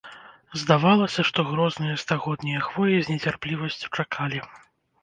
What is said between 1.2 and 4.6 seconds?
што грозныя стагоднія хвоі з нецярплівасцю чакалі.